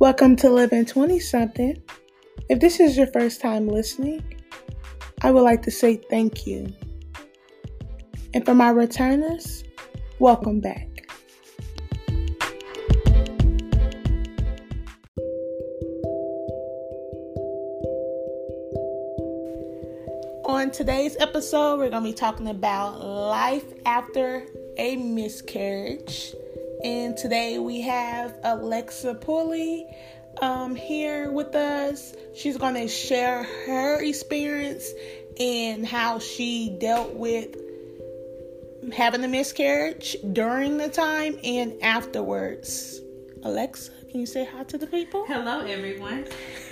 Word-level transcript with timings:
Welcome 0.00 0.34
to 0.36 0.48
Living 0.48 0.86
20 0.86 1.18
something. 1.20 1.82
If 2.48 2.58
this 2.58 2.80
is 2.80 2.96
your 2.96 3.08
first 3.08 3.42
time 3.42 3.68
listening, 3.68 4.24
I 5.20 5.30
would 5.30 5.42
like 5.42 5.60
to 5.64 5.70
say 5.70 5.96
thank 6.08 6.46
you. 6.46 6.72
And 8.32 8.42
for 8.42 8.54
my 8.54 8.70
returners, 8.70 9.62
welcome 10.18 10.60
back. 10.60 10.88
On 20.46 20.70
today's 20.70 21.18
episode, 21.20 21.78
we're 21.78 21.90
going 21.90 22.04
to 22.04 22.08
be 22.08 22.14
talking 22.14 22.48
about 22.48 23.04
life 23.04 23.66
after 23.84 24.46
a 24.78 24.96
miscarriage. 24.96 26.34
And 26.82 27.14
today 27.14 27.58
we 27.58 27.82
have 27.82 28.34
Alexa 28.42 29.14
Pulley 29.14 29.86
um, 30.40 30.74
here 30.74 31.30
with 31.30 31.54
us. 31.54 32.14
She's 32.34 32.56
going 32.56 32.74
to 32.74 32.88
share 32.88 33.42
her 33.66 34.00
experience 34.02 34.90
and 35.38 35.86
how 35.86 36.20
she 36.20 36.74
dealt 36.80 37.14
with 37.14 37.54
having 38.94 39.22
a 39.24 39.28
miscarriage 39.28 40.16
during 40.32 40.78
the 40.78 40.88
time 40.88 41.38
and 41.44 41.74
afterwards. 41.82 43.00
Alexa, 43.42 43.92
can 44.10 44.20
you 44.20 44.26
say 44.26 44.46
hi 44.46 44.64
to 44.64 44.78
the 44.78 44.86
people? 44.86 45.26
Hello, 45.26 45.60
everyone. 45.60 46.24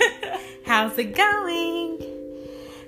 How's 0.65 0.97
it 0.99 1.15
going? 1.15 2.08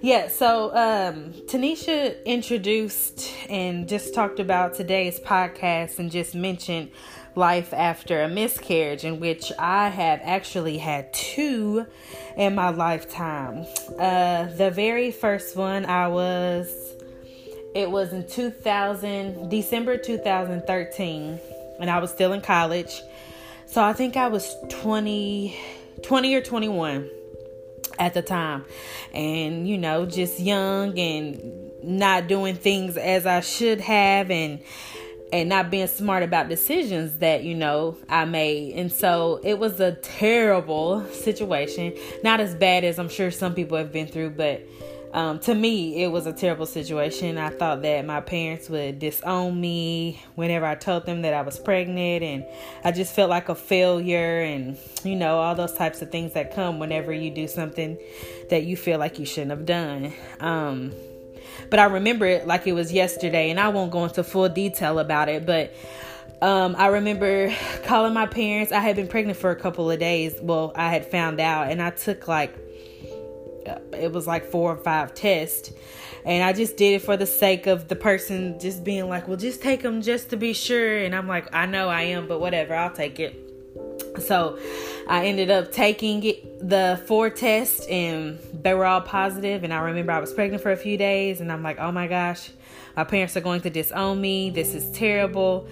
Yeah, 0.02 0.28
so 0.28 0.74
um, 0.74 1.34
Taneshia 1.46 2.24
introduced 2.24 3.30
and 3.50 3.86
just 3.86 4.14
talked 4.14 4.40
about 4.40 4.72
today's 4.72 5.20
podcast 5.20 5.98
and 5.98 6.10
just 6.10 6.34
mentioned 6.34 6.90
life 7.34 7.74
after 7.74 8.22
a 8.22 8.28
miscarriage, 8.28 9.04
in 9.04 9.20
which 9.20 9.52
I 9.58 9.90
have 9.90 10.20
actually 10.22 10.78
had 10.78 11.12
two 11.12 11.84
in 12.34 12.54
my 12.54 12.70
lifetime. 12.70 13.66
Uh, 13.98 14.46
the 14.46 14.70
very 14.70 15.10
first 15.10 15.54
one 15.54 15.84
I 15.84 16.08
was, 16.08 16.94
it 17.74 17.90
was 17.90 18.14
in 18.14 18.26
2000, 18.26 19.50
December 19.50 19.98
2013, 19.98 21.38
and 21.78 21.90
I 21.90 21.98
was 21.98 22.10
still 22.10 22.32
in 22.32 22.40
college. 22.40 23.02
So 23.66 23.84
I 23.84 23.92
think 23.92 24.16
I 24.16 24.28
was 24.28 24.56
20, 24.70 25.60
20 26.02 26.34
or 26.34 26.40
21 26.40 27.10
at 28.00 28.14
the 28.14 28.22
time 28.22 28.64
and 29.12 29.68
you 29.68 29.78
know 29.78 30.06
just 30.06 30.40
young 30.40 30.98
and 30.98 31.70
not 31.84 32.26
doing 32.26 32.56
things 32.56 32.96
as 32.96 33.26
I 33.26 33.40
should 33.40 33.80
have 33.80 34.30
and 34.30 34.60
and 35.32 35.48
not 35.48 35.70
being 35.70 35.86
smart 35.86 36.22
about 36.22 36.48
decisions 36.48 37.18
that 37.18 37.44
you 37.44 37.54
know 37.54 37.96
I 38.08 38.24
made. 38.24 38.74
And 38.74 38.90
so 38.90 39.40
it 39.44 39.60
was 39.60 39.78
a 39.78 39.92
terrible 39.92 41.06
situation. 41.12 41.94
Not 42.24 42.40
as 42.40 42.54
bad 42.54 42.82
as 42.82 42.98
I'm 42.98 43.08
sure 43.08 43.30
some 43.30 43.54
people 43.54 43.78
have 43.78 43.92
been 43.92 44.08
through, 44.08 44.30
but 44.30 44.66
um, 45.12 45.40
to 45.40 45.54
me, 45.54 46.02
it 46.04 46.08
was 46.08 46.26
a 46.26 46.32
terrible 46.32 46.66
situation. 46.66 47.36
I 47.36 47.50
thought 47.50 47.82
that 47.82 48.06
my 48.06 48.20
parents 48.20 48.70
would 48.70 49.00
disown 49.00 49.60
me 49.60 50.22
whenever 50.36 50.66
I 50.66 50.76
told 50.76 51.04
them 51.04 51.22
that 51.22 51.34
I 51.34 51.42
was 51.42 51.58
pregnant, 51.58 52.22
and 52.22 52.44
I 52.84 52.92
just 52.92 53.14
felt 53.14 53.28
like 53.28 53.48
a 53.48 53.56
failure, 53.56 54.40
and 54.40 54.78
you 55.02 55.16
know, 55.16 55.38
all 55.38 55.54
those 55.56 55.74
types 55.74 56.00
of 56.00 56.10
things 56.10 56.34
that 56.34 56.54
come 56.54 56.78
whenever 56.78 57.12
you 57.12 57.30
do 57.30 57.48
something 57.48 57.98
that 58.50 58.64
you 58.64 58.76
feel 58.76 58.98
like 58.98 59.18
you 59.18 59.26
shouldn't 59.26 59.50
have 59.50 59.66
done. 59.66 60.12
Um, 60.38 60.92
but 61.70 61.80
I 61.80 61.84
remember 61.84 62.26
it 62.26 62.46
like 62.46 62.68
it 62.68 62.72
was 62.72 62.92
yesterday, 62.92 63.50
and 63.50 63.58
I 63.58 63.68
won't 63.68 63.90
go 63.90 64.04
into 64.04 64.22
full 64.22 64.48
detail 64.48 65.00
about 65.00 65.28
it, 65.28 65.44
but 65.44 65.74
um, 66.40 66.74
I 66.78 66.86
remember 66.86 67.52
calling 67.84 68.14
my 68.14 68.26
parents. 68.26 68.72
I 68.72 68.80
had 68.80 68.96
been 68.96 69.08
pregnant 69.08 69.38
for 69.38 69.50
a 69.50 69.56
couple 69.56 69.90
of 69.90 69.98
days. 69.98 70.36
Well, 70.40 70.72
I 70.76 70.90
had 70.90 71.06
found 71.06 71.40
out, 71.40 71.70
and 71.70 71.82
I 71.82 71.90
took 71.90 72.28
like 72.28 72.54
Uh, 73.66 73.78
it 73.92 74.12
was 74.12 74.26
like 74.26 74.50
four 74.50 74.72
or 74.72 74.76
five 74.76 75.14
tests. 75.14 75.72
And 76.24 76.44
i 76.44 76.52
just 76.52 76.76
did 76.76 76.94
it 76.94 77.02
for 77.02 77.16
the 77.16 77.26
sake 77.26 77.66
of 77.66 77.88
the 77.88 77.96
person 77.96 78.60
just 78.60 78.84
being 78.84 79.08
like 79.08 79.26
well 79.26 79.38
just 79.38 79.62
take 79.62 79.82
them 79.82 80.02
just 80.02 80.30
to 80.30 80.36
be 80.36 80.52
sure. 80.52 80.98
And 80.98 81.14
i'm 81.14 81.26
like 81.26 81.52
i 81.54 81.66
know 81.66 81.88
i 81.88 82.02
am 82.02 82.28
but 82.28 82.40
whatever 82.40 82.74
i'll 82.74 82.92
take 82.92 83.18
it. 83.18 83.38
So 84.20 84.58
i 85.08 85.26
ended 85.26 85.50
up 85.50 85.72
taking 85.72 86.22
it, 86.24 86.68
the 86.68 87.02
four 87.06 87.30
tests 87.30 87.86
and 87.86 88.38
they 88.52 88.74
were 88.74 88.84
all 88.84 89.00
positive. 89.00 89.64
And 89.64 89.72
i 89.72 89.80
remember 89.80 90.12
i 90.12 90.20
was 90.20 90.32
pregnant 90.32 90.62
for 90.62 90.72
a 90.72 90.76
few 90.76 90.96
days 90.96 91.40
and 91.40 91.50
i'm 91.50 91.62
like 91.62 91.78
oh 91.78 91.92
my 91.92 92.06
gosh 92.06 92.50
my 92.96 93.04
parents 93.04 93.36
are 93.36 93.40
going 93.40 93.60
to 93.62 93.70
disown 93.70 94.20
me. 94.20 94.50
This 94.50 94.74
is 94.74 94.90
terrible 94.90 95.68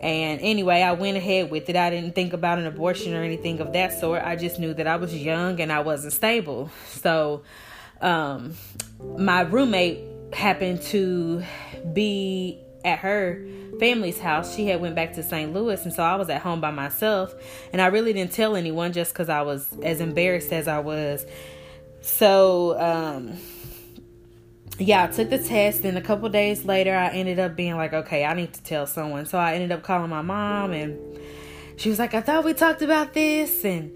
and 0.00 0.40
anyway, 0.42 0.82
I 0.82 0.92
went 0.92 1.16
ahead 1.16 1.50
with 1.50 1.68
it. 1.68 1.76
I 1.76 1.90
didn't 1.90 2.14
think 2.14 2.32
about 2.32 2.58
an 2.58 2.66
abortion 2.66 3.14
or 3.14 3.22
anything 3.22 3.60
of 3.60 3.72
that 3.72 3.98
sort. 3.98 4.22
I 4.22 4.36
just 4.36 4.58
knew 4.58 4.74
that 4.74 4.86
I 4.86 4.96
was 4.96 5.14
young 5.16 5.60
and 5.60 5.72
I 5.72 5.80
wasn't 5.80 6.12
stable. 6.12 6.70
So, 6.88 7.42
um, 8.00 8.54
my 9.16 9.40
roommate 9.42 10.00
happened 10.32 10.82
to 10.82 11.42
be 11.92 12.60
at 12.84 12.98
her 12.98 13.46
family's 13.80 14.18
house. 14.18 14.54
She 14.54 14.66
had 14.66 14.80
went 14.80 14.94
back 14.94 15.14
to 15.14 15.22
St. 15.22 15.52
Louis, 15.52 15.82
and 15.84 15.92
so 15.92 16.02
I 16.02 16.16
was 16.16 16.28
at 16.28 16.42
home 16.42 16.60
by 16.60 16.70
myself. 16.70 17.34
And 17.72 17.80
I 17.80 17.86
really 17.86 18.12
didn't 18.12 18.32
tell 18.32 18.54
anyone 18.54 18.92
just 18.92 19.12
because 19.12 19.28
I 19.28 19.42
was 19.42 19.66
as 19.82 20.00
embarrassed 20.00 20.52
as 20.52 20.68
I 20.68 20.78
was. 20.78 21.26
So, 22.02 22.78
um, 22.80 23.38
yeah, 24.78 25.04
I 25.04 25.06
took 25.06 25.30
the 25.30 25.38
test, 25.38 25.84
and 25.84 25.96
a 25.96 26.02
couple 26.02 26.28
days 26.28 26.64
later, 26.64 26.94
I 26.94 27.08
ended 27.08 27.38
up 27.38 27.56
being 27.56 27.76
like, 27.76 27.92
okay, 27.92 28.24
I 28.24 28.34
need 28.34 28.52
to 28.52 28.62
tell 28.62 28.86
someone. 28.86 29.26
So 29.26 29.38
I 29.38 29.54
ended 29.54 29.72
up 29.72 29.82
calling 29.82 30.10
my 30.10 30.22
mom, 30.22 30.72
and 30.72 31.18
she 31.76 31.88
was 31.88 31.98
like, 31.98 32.14
I 32.14 32.20
thought 32.20 32.44
we 32.44 32.54
talked 32.54 32.82
about 32.82 33.14
this, 33.14 33.64
and 33.64 33.92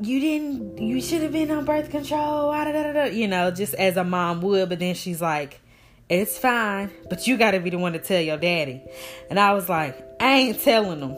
you 0.00 0.20
didn't, 0.20 0.78
you 0.78 1.00
should 1.00 1.22
have 1.22 1.32
been 1.32 1.50
on 1.50 1.64
birth 1.64 1.90
control, 1.90 2.50
ah, 2.50 2.64
da, 2.64 3.04
you 3.06 3.26
know, 3.28 3.50
just 3.50 3.74
as 3.74 3.96
a 3.96 4.04
mom 4.04 4.40
would. 4.42 4.68
But 4.68 4.78
then 4.78 4.94
she's 4.94 5.20
like, 5.20 5.60
it's 6.08 6.38
fine, 6.38 6.90
but 7.10 7.26
you 7.26 7.36
got 7.36 7.50
to 7.50 7.60
be 7.60 7.70
the 7.70 7.78
one 7.78 7.92
to 7.92 7.98
tell 7.98 8.20
your 8.20 8.38
daddy. 8.38 8.82
And 9.28 9.38
I 9.38 9.52
was 9.52 9.68
like, 9.68 10.00
I 10.20 10.34
ain't 10.34 10.60
telling 10.60 11.00
him. 11.00 11.16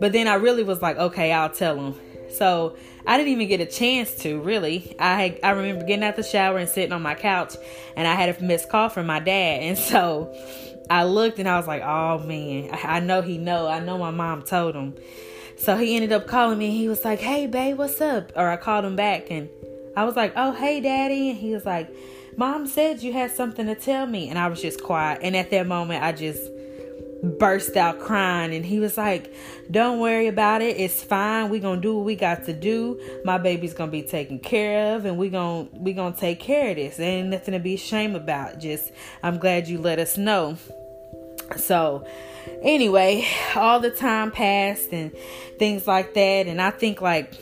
But 0.00 0.12
then 0.12 0.26
I 0.26 0.34
really 0.34 0.62
was 0.62 0.82
like, 0.82 0.96
okay, 0.96 1.32
I'll 1.32 1.50
tell 1.50 1.78
him. 1.78 1.94
So 2.32 2.76
I 3.06 3.16
didn't 3.16 3.32
even 3.32 3.48
get 3.48 3.60
a 3.60 3.66
chance 3.66 4.14
to 4.22 4.40
really. 4.40 4.94
I 4.98 5.38
I 5.42 5.50
remember 5.50 5.84
getting 5.84 6.04
out 6.04 6.16
the 6.16 6.22
shower 6.22 6.58
and 6.58 6.68
sitting 6.68 6.92
on 6.92 7.02
my 7.02 7.14
couch, 7.14 7.56
and 7.96 8.06
I 8.06 8.14
had 8.14 8.36
a 8.36 8.42
missed 8.42 8.68
call 8.68 8.88
from 8.88 9.06
my 9.06 9.20
dad, 9.20 9.62
and 9.62 9.78
so 9.78 10.34
I 10.90 11.04
looked 11.04 11.38
and 11.38 11.48
I 11.48 11.56
was 11.56 11.66
like, 11.66 11.82
oh 11.82 12.18
man, 12.18 12.70
I, 12.84 13.00
know 13.00 13.22
he 13.22 13.38
know. 13.38 13.66
I 13.66 13.80
know 13.80 13.98
my 13.98 14.10
mom 14.10 14.42
told 14.42 14.74
him. 14.74 14.94
So 15.56 15.76
he 15.76 15.94
ended 15.94 16.12
up 16.12 16.26
calling 16.26 16.58
me. 16.58 16.70
he 16.70 16.88
was 16.88 17.04
like, 17.04 17.20
hey 17.20 17.46
babe, 17.46 17.78
what's 17.78 18.00
up? 18.00 18.32
Or 18.36 18.48
I 18.48 18.56
called 18.56 18.84
him 18.84 18.96
back 18.96 19.30
and 19.30 19.48
I 19.96 20.04
was 20.04 20.16
like, 20.16 20.32
oh 20.36 20.52
hey 20.52 20.80
daddy, 20.80 21.30
and 21.30 21.38
he 21.38 21.52
was 21.52 21.64
like, 21.64 21.94
mom 22.36 22.66
said 22.66 23.02
you 23.02 23.12
had 23.12 23.30
something 23.30 23.66
to 23.66 23.74
tell 23.74 24.06
me, 24.06 24.28
and 24.28 24.38
I 24.38 24.48
was 24.48 24.60
just 24.60 24.82
quiet. 24.82 25.20
And 25.22 25.36
at 25.36 25.50
that 25.50 25.66
moment, 25.66 26.02
I 26.02 26.12
just 26.12 26.42
burst 27.22 27.76
out 27.76 28.00
crying. 28.00 28.54
And 28.54 28.64
he 28.64 28.80
was 28.80 28.96
like 28.96 29.32
don't 29.70 30.00
worry 30.00 30.26
about 30.26 30.60
it. 30.60 30.76
It's 30.76 31.02
fine. 31.02 31.48
We 31.48 31.60
gonna 31.60 31.80
do 31.80 31.96
what 31.96 32.04
we 32.04 32.16
got 32.16 32.44
to 32.44 32.52
do. 32.52 33.00
My 33.24 33.38
baby's 33.38 33.74
gonna 33.74 33.90
be 33.90 34.02
taken 34.02 34.38
care 34.38 34.96
of 34.96 35.04
and 35.04 35.16
we 35.16 35.28
gonna 35.28 35.68
we 35.72 35.92
gonna 35.92 36.16
take 36.16 36.40
care 36.40 36.70
of 36.70 36.76
this. 36.76 36.98
Ain't 36.98 37.28
nothing 37.28 37.52
to 37.52 37.60
be 37.60 37.74
ashamed 37.74 38.16
about. 38.16 38.58
Just 38.58 38.92
i'm 39.22 39.38
glad 39.38 39.68
you 39.68 39.78
let 39.78 39.98
us 39.98 40.18
know. 40.18 40.56
So 41.56 42.06
anyway 42.62 43.26
all 43.54 43.80
the 43.80 43.90
time 43.90 44.30
passed 44.30 44.92
and 44.92 45.12
things 45.58 45.86
like 45.86 46.14
that. 46.14 46.46
And 46.46 46.60
i 46.60 46.70
think 46.70 47.00
like 47.00 47.34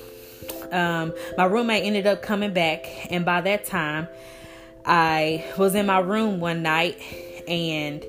um, 0.73 1.13
my 1.37 1.47
roommate 1.47 1.85
ended 1.85 2.07
up 2.07 2.23
coming 2.23 2.53
back. 2.53 2.87
And 3.11 3.25
by 3.25 3.41
that 3.41 3.65
time 3.65 4.09
i 4.85 5.45
was 5.59 5.75
in 5.75 5.87
my 5.87 5.99
room 5.99 6.39
one 6.39 6.63
night 6.63 7.01
and 7.49 8.05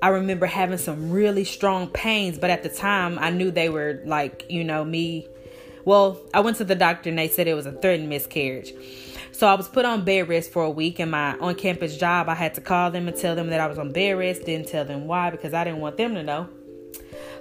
I 0.00 0.08
remember 0.08 0.46
having 0.46 0.78
some 0.78 1.10
really 1.10 1.44
strong 1.44 1.88
pains, 1.88 2.38
but 2.38 2.50
at 2.50 2.62
the 2.62 2.68
time 2.68 3.18
I 3.18 3.30
knew 3.30 3.50
they 3.50 3.68
were 3.68 4.00
like, 4.04 4.46
you 4.48 4.62
know, 4.62 4.84
me. 4.84 5.26
Well, 5.84 6.20
I 6.32 6.40
went 6.40 6.58
to 6.58 6.64
the 6.64 6.74
doctor 6.74 7.08
and 7.08 7.18
they 7.18 7.28
said 7.28 7.48
it 7.48 7.54
was 7.54 7.66
a 7.66 7.72
threatened 7.72 8.08
miscarriage. 8.08 8.72
So 9.32 9.46
I 9.46 9.54
was 9.54 9.68
put 9.68 9.84
on 9.84 10.04
bed 10.04 10.28
rest 10.28 10.52
for 10.52 10.64
a 10.64 10.70
week 10.70 10.98
and 10.98 11.10
my 11.10 11.36
on 11.38 11.54
campus 11.54 11.96
job 11.96 12.28
I 12.28 12.34
had 12.34 12.54
to 12.54 12.60
call 12.60 12.90
them 12.90 13.08
and 13.08 13.16
tell 13.16 13.34
them 13.34 13.48
that 13.50 13.60
I 13.60 13.66
was 13.66 13.78
on 13.78 13.92
bed 13.92 14.18
rest, 14.18 14.44
didn't 14.44 14.68
tell 14.68 14.84
them 14.84 15.06
why 15.06 15.30
because 15.30 15.54
I 15.54 15.64
didn't 15.64 15.80
want 15.80 15.96
them 15.96 16.14
to 16.14 16.22
know. 16.22 16.48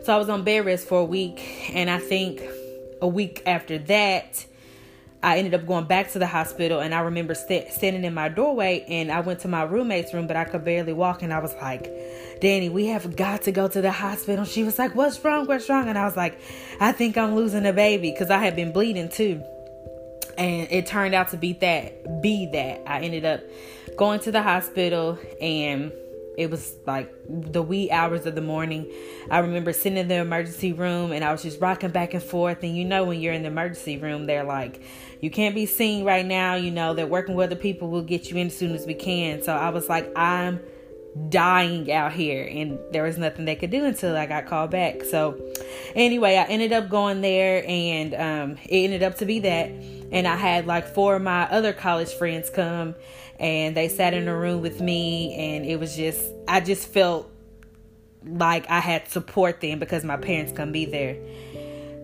So 0.03 0.13
I 0.13 0.17
was 0.17 0.29
on 0.29 0.43
bed 0.43 0.65
rest 0.65 0.87
for 0.87 0.99
a 0.99 1.05
week 1.05 1.71
and 1.73 1.89
I 1.89 1.99
think 1.99 2.41
a 3.01 3.07
week 3.07 3.43
after 3.45 3.77
that 3.79 4.45
I 5.23 5.39
ended 5.39 5.55
up 5.55 5.65
going 5.65 5.85
back 5.85 6.11
to 6.11 6.19
the 6.19 6.27
hospital 6.27 6.79
and 6.79 6.93
I 6.93 6.99
remember 7.01 7.33
st- 7.33 7.71
standing 7.71 8.05
in 8.05 8.13
my 8.13 8.29
doorway 8.29 8.85
and 8.87 9.11
I 9.11 9.21
went 9.21 9.39
to 9.41 9.47
my 9.47 9.63
roommate's 9.63 10.13
room 10.13 10.27
but 10.27 10.35
I 10.35 10.45
could 10.45 10.63
barely 10.63 10.93
walk 10.93 11.23
and 11.23 11.33
I 11.33 11.39
was 11.39 11.53
like 11.55 11.91
Danny, 12.39 12.69
we 12.69 12.87
have 12.87 13.15
got 13.15 13.43
to 13.43 13.51
go 13.51 13.67
to 13.67 13.81
the 13.81 13.91
hospital. 13.91 14.45
She 14.45 14.63
was 14.63 14.77
like, 14.77 14.95
What's 14.95 15.23
wrong? 15.23 15.47
What's 15.47 15.69
wrong? 15.69 15.87
And 15.89 15.97
I 15.97 16.05
was 16.05 16.15
like, 16.15 16.39
I 16.79 16.91
think 16.91 17.17
I'm 17.17 17.35
losing 17.35 17.65
a 17.65 17.73
baby 17.73 18.11
because 18.11 18.29
I 18.29 18.37
had 18.37 18.55
been 18.55 18.71
bleeding 18.71 19.09
too. 19.09 19.43
And 20.37 20.67
it 20.69 20.85
turned 20.85 21.15
out 21.15 21.29
to 21.29 21.37
be 21.37 21.53
that, 21.53 22.21
be 22.21 22.47
that. 22.53 22.83
I 22.85 23.01
ended 23.01 23.25
up 23.25 23.41
going 23.97 24.19
to 24.21 24.31
the 24.31 24.43
hospital 24.43 25.17
and 25.41 25.91
it 26.37 26.51
was 26.51 26.75
like 26.85 27.11
the 27.27 27.63
wee 27.63 27.89
hours 27.89 28.27
of 28.27 28.35
the 28.35 28.41
morning. 28.41 28.91
I 29.31 29.39
remember 29.39 29.73
sitting 29.73 29.97
in 29.97 30.07
the 30.07 30.17
emergency 30.17 30.71
room 30.71 31.11
and 31.11 31.23
I 31.25 31.31
was 31.31 31.41
just 31.41 31.59
rocking 31.59 31.89
back 31.89 32.13
and 32.13 32.21
forth. 32.21 32.61
And 32.61 32.77
you 32.77 32.85
know, 32.85 33.05
when 33.05 33.19
you're 33.19 33.33
in 33.33 33.41
the 33.41 33.47
emergency 33.47 33.97
room, 33.97 34.27
they're 34.27 34.43
like, 34.43 34.83
you 35.19 35.31
can't 35.31 35.55
be 35.55 35.65
seen 35.65 36.05
right 36.05 36.25
now. 36.25 36.53
You 36.53 36.69
know, 36.69 36.93
they're 36.93 37.07
working 37.07 37.33
with 37.33 37.51
other 37.51 37.59
people. 37.59 37.89
We'll 37.89 38.03
get 38.03 38.29
you 38.29 38.37
in 38.37 38.47
as 38.47 38.57
soon 38.57 38.75
as 38.75 38.85
we 38.85 38.93
can. 38.93 39.41
So 39.41 39.51
I 39.51 39.69
was 39.69 39.89
like, 39.89 40.11
I'm 40.15 40.61
dying 41.29 41.91
out 41.91 42.13
here 42.13 42.47
and 42.49 42.79
there 42.91 43.03
was 43.03 43.17
nothing 43.17 43.45
they 43.45 43.55
could 43.55 43.71
do 43.71 43.85
until 43.85 44.15
I 44.15 44.25
got 44.25 44.45
called 44.45 44.71
back. 44.71 45.03
So 45.03 45.39
anyway, 45.95 46.37
I 46.37 46.43
ended 46.43 46.71
up 46.73 46.89
going 46.89 47.21
there 47.21 47.63
and 47.67 48.13
um, 48.13 48.57
it 48.65 48.77
ended 48.77 49.03
up 49.03 49.15
to 49.15 49.25
be 49.25 49.39
that 49.39 49.69
and 50.11 50.27
I 50.27 50.35
had 50.35 50.65
like 50.65 50.87
four 50.93 51.15
of 51.15 51.21
my 51.21 51.43
other 51.49 51.73
college 51.73 52.13
friends 52.13 52.49
come 52.49 52.95
and 53.39 53.75
they 53.75 53.87
sat 53.87 54.13
in 54.13 54.27
a 54.27 54.35
room 54.35 54.61
with 54.61 54.81
me 54.81 55.33
and 55.35 55.65
it 55.65 55.79
was 55.79 55.95
just 55.95 56.21
I 56.47 56.59
just 56.59 56.87
felt 56.87 57.29
like 58.25 58.69
I 58.69 58.79
had 58.79 59.07
support 59.09 59.61
then 59.61 59.79
because 59.79 60.03
my 60.03 60.17
parents 60.17 60.51
couldn't 60.51 60.71
be 60.71 60.85
there. 60.85 61.17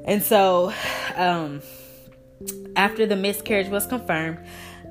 And 0.05 0.21
so 0.21 0.73
um 1.15 1.61
after 2.75 3.05
the 3.05 3.15
miscarriage 3.15 3.69
was 3.69 3.85
confirmed, 3.85 4.39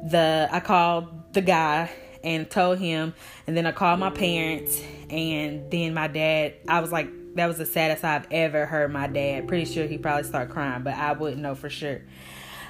the 0.04 0.48
I 0.50 0.60
called 0.60 1.34
the 1.34 1.42
guy 1.42 1.90
and 2.24 2.50
told 2.50 2.78
him 2.78 3.14
and 3.46 3.56
then 3.56 3.66
I 3.66 3.72
called 3.72 4.00
my 4.00 4.10
parents 4.10 4.80
and 5.10 5.70
then 5.70 5.94
my 5.94 6.08
dad 6.08 6.54
I 6.69 6.80
was 6.80 6.92
like 6.92 7.08
that 7.34 7.46
was 7.46 7.58
the 7.58 7.66
saddest 7.66 8.04
I've 8.04 8.26
ever 8.30 8.66
heard 8.66 8.92
my 8.92 9.06
dad. 9.06 9.48
Pretty 9.48 9.64
sure 9.64 9.86
he 9.86 9.98
probably 9.98 10.24
started 10.24 10.52
crying, 10.52 10.82
but 10.82 10.94
I 10.94 11.12
wouldn't 11.12 11.40
know 11.40 11.54
for 11.54 11.70
sure. 11.70 12.02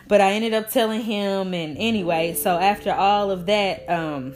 But 0.09 0.21
I 0.21 0.33
ended 0.33 0.55
up 0.55 0.71
telling 0.71 1.01
him, 1.01 1.55
and 1.55 1.77
anyway, 1.79 2.35
so 2.35 2.59
after 2.59 2.93
all 2.93 3.31
of 3.31 3.47
that, 3.47 3.89
um, 3.89 4.35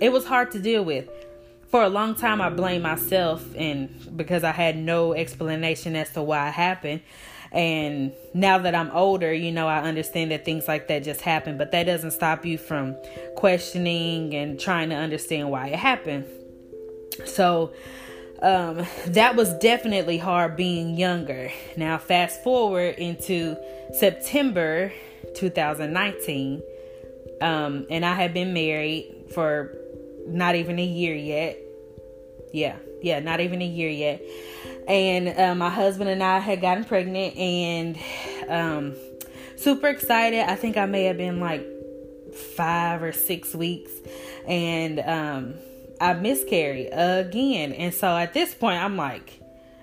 it 0.00 0.12
was 0.12 0.24
hard 0.24 0.50
to 0.52 0.58
deal 0.58 0.84
with. 0.84 1.08
For 1.68 1.82
a 1.82 1.88
long 1.88 2.14
time, 2.14 2.40
I 2.40 2.48
blamed 2.50 2.82
myself, 2.82 3.44
and 3.56 4.16
because 4.16 4.44
I 4.44 4.52
had 4.52 4.76
no 4.76 5.14
explanation 5.14 5.96
as 5.96 6.10
to 6.12 6.22
why 6.22 6.48
it 6.48 6.52
happened. 6.52 7.02
And 7.56 8.12
now 8.34 8.58
that 8.58 8.74
I'm 8.74 8.90
older, 8.90 9.32
you 9.32 9.50
know, 9.50 9.66
I 9.66 9.80
understand 9.80 10.30
that 10.30 10.44
things 10.44 10.68
like 10.68 10.88
that 10.88 11.04
just 11.04 11.22
happen, 11.22 11.56
but 11.56 11.72
that 11.72 11.84
doesn't 11.84 12.10
stop 12.10 12.44
you 12.44 12.58
from 12.58 12.94
questioning 13.34 14.34
and 14.34 14.60
trying 14.60 14.90
to 14.90 14.94
understand 14.94 15.50
why 15.50 15.68
it 15.68 15.78
happened. 15.78 16.26
So, 17.24 17.72
um, 18.42 18.86
that 19.06 19.36
was 19.36 19.54
definitely 19.54 20.18
hard 20.18 20.56
being 20.56 20.98
younger. 20.98 21.50
Now, 21.78 21.96
fast 21.96 22.44
forward 22.44 22.96
into 22.96 23.56
September 23.94 24.92
2019, 25.34 26.62
um, 27.40 27.86
and 27.88 28.04
I 28.04 28.12
had 28.12 28.34
been 28.34 28.52
married 28.52 29.30
for 29.32 29.74
not 30.26 30.56
even 30.56 30.78
a 30.78 30.84
year 30.84 31.14
yet. 31.14 31.56
Yeah, 32.52 32.76
yeah, 33.02 33.20
not 33.20 33.40
even 33.40 33.62
a 33.62 33.66
year 33.66 33.90
yet. 33.90 34.22
And 34.88 35.28
uh, 35.28 35.54
my 35.54 35.70
husband 35.70 36.10
and 36.10 36.22
I 36.22 36.38
had 36.38 36.60
gotten 36.60 36.84
pregnant, 36.84 37.36
and 37.36 37.98
um, 38.48 38.94
super 39.56 39.88
excited. 39.88 40.40
I 40.40 40.54
think 40.54 40.76
I 40.76 40.86
may 40.86 41.04
have 41.04 41.16
been 41.16 41.40
like 41.40 41.66
five 42.56 43.02
or 43.02 43.12
six 43.12 43.54
weeks, 43.54 43.92
and 44.46 45.00
um, 45.00 45.54
I 46.00 46.14
miscarried 46.14 46.90
again. 46.92 47.72
And 47.72 47.92
so 47.92 48.16
at 48.16 48.32
this 48.32 48.54
point, 48.54 48.82
I'm 48.82 48.96
like, 48.96 49.40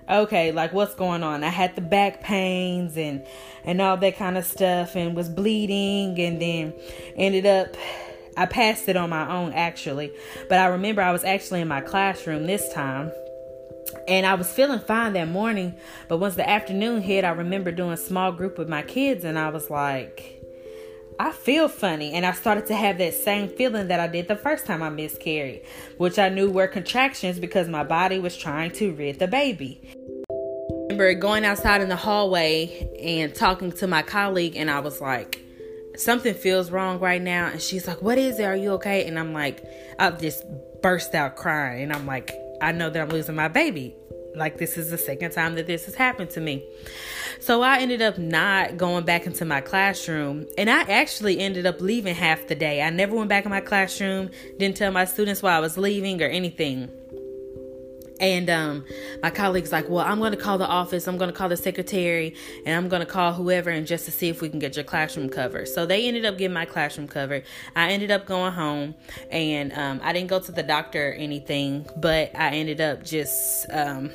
okay, 0.08 0.52
like 0.52 0.72
what's 0.72 0.94
going 0.94 1.22
on? 1.22 1.44
I 1.44 1.50
had 1.50 1.76
the 1.76 1.82
back 1.82 2.22
pains 2.22 2.96
and 2.96 3.26
and 3.64 3.80
all 3.80 3.96
that 3.96 4.16
kind 4.16 4.36
of 4.36 4.44
stuff 4.44 4.94
and 4.96 5.16
was 5.16 5.28
bleeding 5.28 6.18
and 6.18 6.40
then 6.40 6.74
ended 7.16 7.46
up 7.46 7.76
I 8.36 8.46
passed 8.46 8.88
it 8.88 8.96
on 8.96 9.10
my 9.10 9.30
own 9.30 9.52
actually. 9.52 10.12
But 10.48 10.58
I 10.58 10.66
remember 10.66 11.02
I 11.02 11.12
was 11.12 11.24
actually 11.24 11.60
in 11.60 11.68
my 11.68 11.80
classroom 11.80 12.46
this 12.46 12.72
time. 12.72 13.12
And 14.08 14.26
I 14.26 14.34
was 14.34 14.50
feeling 14.50 14.80
fine 14.80 15.12
that 15.12 15.28
morning, 15.28 15.74
but 16.08 16.18
once 16.18 16.34
the 16.34 16.48
afternoon 16.48 17.02
hit, 17.02 17.24
I 17.24 17.30
remember 17.30 17.70
doing 17.70 17.96
small 17.96 18.32
group 18.32 18.58
with 18.58 18.68
my 18.68 18.82
kids 18.82 19.24
and 19.24 19.38
I 19.38 19.50
was 19.50 19.70
like 19.70 20.44
I 21.18 21.30
feel 21.30 21.68
funny. 21.68 22.12
And 22.12 22.26
I 22.26 22.32
started 22.32 22.66
to 22.66 22.74
have 22.74 22.98
that 22.98 23.14
same 23.14 23.48
feeling 23.48 23.88
that 23.88 24.00
I 24.00 24.06
did 24.06 24.28
the 24.28 24.36
first 24.36 24.66
time 24.66 24.82
I 24.82 24.90
miscarried, 24.90 25.62
which 25.96 26.18
I 26.18 26.28
knew 26.28 26.50
were 26.50 26.66
contractions 26.66 27.38
because 27.38 27.68
my 27.68 27.84
body 27.84 28.18
was 28.18 28.36
trying 28.36 28.72
to 28.72 28.92
rid 28.94 29.18
the 29.18 29.28
baby. 29.28 29.80
I 30.30 30.96
remember 30.96 31.14
going 31.14 31.44
outside 31.44 31.80
in 31.80 31.88
the 31.88 31.96
hallway 31.96 32.90
and 33.00 33.34
talking 33.34 33.72
to 33.72 33.86
my 33.86 34.02
colleague, 34.02 34.56
and 34.56 34.70
I 34.70 34.80
was 34.80 35.00
like, 35.00 35.43
Something 35.96 36.34
feels 36.34 36.70
wrong 36.70 36.98
right 36.98 37.22
now. 37.22 37.46
And 37.46 37.60
she's 37.60 37.86
like, 37.86 38.02
What 38.02 38.18
is 38.18 38.38
it? 38.38 38.44
Are 38.44 38.56
you 38.56 38.72
okay? 38.72 39.06
And 39.06 39.18
I'm 39.18 39.32
like, 39.32 39.64
I 39.98 40.10
just 40.10 40.44
burst 40.82 41.14
out 41.14 41.36
crying. 41.36 41.84
And 41.84 41.92
I'm 41.92 42.06
like, 42.06 42.32
I 42.60 42.72
know 42.72 42.90
that 42.90 43.00
I'm 43.00 43.08
losing 43.08 43.34
my 43.34 43.48
baby. 43.48 43.94
Like, 44.36 44.58
this 44.58 44.76
is 44.76 44.90
the 44.90 44.98
second 44.98 45.30
time 45.30 45.54
that 45.54 45.66
this 45.66 45.84
has 45.84 45.94
happened 45.94 46.30
to 46.30 46.40
me. 46.40 46.64
So 47.40 47.62
I 47.62 47.78
ended 47.78 48.02
up 48.02 48.18
not 48.18 48.76
going 48.76 49.04
back 49.04 49.26
into 49.26 49.44
my 49.44 49.60
classroom. 49.60 50.46
And 50.58 50.68
I 50.68 50.82
actually 50.82 51.38
ended 51.38 51.66
up 51.66 51.80
leaving 51.80 52.14
half 52.14 52.46
the 52.48 52.54
day. 52.54 52.82
I 52.82 52.90
never 52.90 53.14
went 53.14 53.28
back 53.28 53.44
in 53.44 53.50
my 53.50 53.60
classroom, 53.60 54.30
didn't 54.58 54.76
tell 54.76 54.90
my 54.90 55.04
students 55.04 55.42
why 55.42 55.52
I 55.52 55.60
was 55.60 55.78
leaving 55.78 56.20
or 56.22 56.26
anything. 56.26 56.90
And 58.20 58.48
um, 58.48 58.84
my 59.22 59.30
colleague's 59.30 59.72
like, 59.72 59.88
Well, 59.88 60.04
I'm 60.04 60.18
going 60.18 60.32
to 60.32 60.38
call 60.38 60.58
the 60.58 60.66
office, 60.66 61.08
I'm 61.08 61.18
going 61.18 61.30
to 61.30 61.36
call 61.36 61.48
the 61.48 61.56
secretary, 61.56 62.34
and 62.64 62.76
I'm 62.76 62.88
going 62.88 63.00
to 63.00 63.06
call 63.06 63.32
whoever 63.32 63.70
and 63.70 63.86
just 63.86 64.04
to 64.06 64.12
see 64.12 64.28
if 64.28 64.40
we 64.40 64.48
can 64.48 64.58
get 64.58 64.76
your 64.76 64.84
classroom 64.84 65.28
covered. 65.28 65.68
So 65.68 65.86
they 65.86 66.06
ended 66.06 66.24
up 66.24 66.38
getting 66.38 66.54
my 66.54 66.64
classroom 66.64 67.08
covered. 67.08 67.44
I 67.74 67.90
ended 67.90 68.10
up 68.10 68.26
going 68.26 68.52
home 68.52 68.94
and 69.30 69.72
um, 69.72 70.00
I 70.02 70.12
didn't 70.12 70.28
go 70.28 70.40
to 70.40 70.52
the 70.52 70.62
doctor 70.62 71.10
or 71.10 71.12
anything, 71.12 71.86
but 71.96 72.34
I 72.36 72.50
ended 72.50 72.80
up 72.80 73.04
just. 73.04 73.66
Um, 73.70 74.10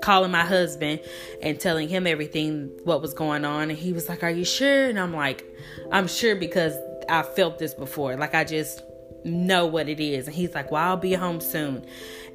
calling 0.00 0.32
my 0.32 0.44
husband 0.44 1.00
and 1.42 1.60
telling 1.60 1.88
him 1.88 2.06
everything 2.06 2.70
what 2.82 3.00
was 3.00 3.14
going 3.14 3.44
on 3.44 3.70
and 3.70 3.78
he 3.78 3.92
was 3.92 4.08
like 4.08 4.24
are 4.24 4.30
you 4.30 4.44
sure 4.44 4.88
and 4.88 4.98
i'm 4.98 5.14
like 5.14 5.44
i'm 5.92 6.08
sure 6.08 6.34
because 6.34 6.74
i 7.08 7.22
felt 7.22 7.58
this 7.58 7.72
before 7.74 8.16
like 8.16 8.34
i 8.34 8.42
just 8.42 8.82
know 9.24 9.66
what 9.66 9.88
it 9.88 10.00
is 10.00 10.26
and 10.26 10.34
he's 10.34 10.54
like 10.54 10.70
well 10.70 10.90
i'll 10.90 10.96
be 10.96 11.14
home 11.14 11.40
soon 11.40 11.84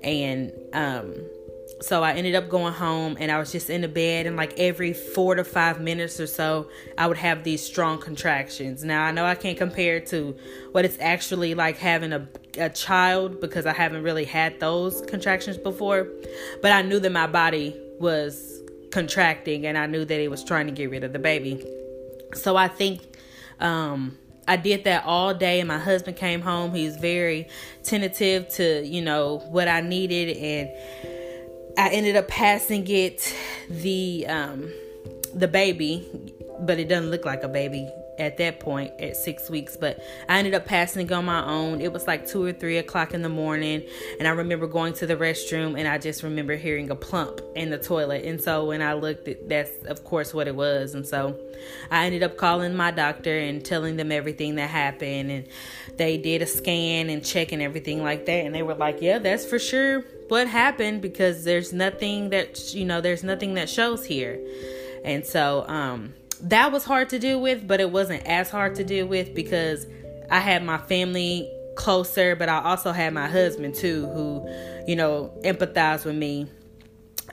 and 0.03 0.51
um 0.73 1.13
so 1.79 2.01
I 2.03 2.13
ended 2.13 2.33
up 2.33 2.49
going 2.49 2.73
home 2.73 3.17
and 3.19 3.31
I 3.31 3.37
was 3.37 3.51
just 3.51 3.69
in 3.69 3.81
the 3.81 3.87
bed 3.87 4.25
and 4.25 4.35
like 4.35 4.57
every 4.57 4.93
4 4.93 5.35
to 5.35 5.43
5 5.43 5.81
minutes 5.81 6.19
or 6.19 6.27
so 6.27 6.69
I 6.97 7.07
would 7.07 7.17
have 7.17 7.43
these 7.43 7.63
strong 7.63 7.99
contractions. 7.99 8.83
Now 8.83 9.03
I 9.03 9.11
know 9.11 9.25
I 9.25 9.35
can't 9.35 9.57
compare 9.57 9.99
to 10.01 10.35
what 10.71 10.85
it's 10.85 10.97
actually 10.99 11.53
like 11.53 11.77
having 11.77 12.13
a 12.13 12.27
a 12.57 12.69
child 12.69 13.39
because 13.39 13.67
I 13.67 13.73
haven't 13.73 14.01
really 14.01 14.25
had 14.25 14.59
those 14.59 15.01
contractions 15.01 15.57
before, 15.57 16.07
but 16.63 16.71
I 16.71 16.81
knew 16.81 16.99
that 16.99 17.11
my 17.11 17.27
body 17.27 17.79
was 17.99 18.61
contracting 18.91 19.67
and 19.67 19.77
I 19.77 19.85
knew 19.85 20.03
that 20.05 20.19
it 20.19 20.31
was 20.31 20.43
trying 20.43 20.65
to 20.65 20.73
get 20.73 20.89
rid 20.89 21.03
of 21.03 21.13
the 21.13 21.19
baby. 21.19 21.63
So 22.33 22.55
I 22.55 22.67
think 22.67 23.01
um 23.59 24.17
I 24.47 24.55
did 24.55 24.85
that 24.85 25.05
all 25.05 25.33
day, 25.33 25.59
and 25.59 25.67
my 25.67 25.77
husband 25.77 26.17
came 26.17 26.41
home. 26.41 26.73
He 26.73 26.85
was 26.85 26.97
very 26.97 27.47
tentative 27.83 28.47
to, 28.49 28.85
you 28.85 29.01
know, 29.01 29.39
what 29.49 29.67
I 29.67 29.81
needed, 29.81 30.37
and 30.37 30.69
I 31.77 31.89
ended 31.89 32.15
up 32.15 32.27
passing 32.27 32.87
it 32.87 33.35
the 33.69 34.25
um, 34.27 34.71
the 35.33 35.47
baby, 35.47 36.07
but 36.61 36.79
it 36.79 36.87
doesn't 36.87 37.11
look 37.11 37.25
like 37.25 37.43
a 37.43 37.49
baby 37.49 37.89
at 38.17 38.37
that 38.37 38.59
point 38.59 38.99
at 38.99 39.15
six 39.15 39.49
weeks, 39.49 39.77
but 39.77 39.99
I 40.27 40.39
ended 40.39 40.53
up 40.53 40.65
passing 40.65 41.11
on 41.11 41.25
my 41.25 41.45
own. 41.45 41.81
It 41.81 41.93
was 41.93 42.07
like 42.07 42.27
two 42.27 42.43
or 42.43 42.53
three 42.53 42.77
o'clock 42.77 43.13
in 43.13 43.21
the 43.21 43.29
morning, 43.29 43.83
and 44.19 44.27
I 44.27 44.31
remember 44.31 44.67
going 44.67 44.93
to 44.93 45.07
the 45.07 45.15
restroom, 45.15 45.77
and 45.77 45.87
I 45.87 45.97
just 45.97 46.23
remember 46.23 46.55
hearing 46.55 46.89
a 46.89 46.95
plump 46.95 47.41
in 47.55 47.69
the 47.69 47.77
toilet. 47.77 48.25
And 48.25 48.41
so 48.41 48.65
when 48.65 48.81
I 48.81 48.93
looked, 48.93 49.29
that's 49.47 49.71
of 49.85 50.03
course 50.03 50.33
what 50.33 50.47
it 50.47 50.55
was. 50.55 50.95
And 50.95 51.05
so 51.05 51.39
I 51.91 52.05
ended 52.05 52.23
up 52.23 52.37
calling 52.37 52.75
my 52.75 52.91
doctor 52.91 53.37
and 53.37 53.63
telling 53.63 53.97
them 53.97 54.11
everything 54.11 54.55
that 54.55 54.69
happened, 54.69 55.31
and 55.31 55.47
they 55.97 56.17
did 56.17 56.41
a 56.41 56.45
scan 56.45 57.09
and 57.09 57.23
checking 57.23 57.61
everything 57.61 58.03
like 58.03 58.25
that, 58.25 58.45
and 58.45 58.53
they 58.53 58.63
were 58.63 58.75
like, 58.75 59.01
"Yeah, 59.01 59.19
that's 59.19 59.45
for 59.45 59.59
sure 59.59 60.01
what 60.27 60.47
happened 60.47 61.01
because 61.01 61.43
there's 61.43 61.71
nothing 61.71 62.29
that 62.31 62.73
you 62.73 62.85
know, 62.85 63.01
there's 63.01 63.23
nothing 63.23 63.53
that 63.55 63.69
shows 63.69 64.05
here." 64.05 64.39
And 65.03 65.25
so, 65.25 65.65
um, 65.67 66.13
that 66.43 66.71
was 66.71 66.83
hard 66.83 67.09
to 67.09 67.19
deal 67.19 67.41
with, 67.41 67.67
but 67.67 67.79
it 67.79 67.91
wasn't 67.91 68.25
as 68.25 68.49
hard 68.49 68.75
to 68.75 68.83
deal 68.83 69.07
with 69.07 69.33
because 69.33 69.85
I 70.29 70.39
had 70.39 70.63
my 70.63 70.77
family 70.77 71.51
closer, 71.75 72.35
but 72.35 72.49
I 72.49 72.61
also 72.61 72.91
had 72.91 73.13
my 73.13 73.27
husband 73.27 73.75
too, 73.75 74.07
who, 74.07 74.47
you 74.87 74.95
know, 74.95 75.31
empathized 75.43 76.05
with 76.05 76.15
me 76.15 76.47